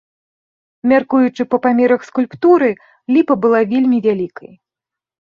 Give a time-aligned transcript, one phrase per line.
[0.91, 2.73] Мяркуючы па памерах скульптуры,
[3.17, 4.53] ліпа была вельмі вялікай.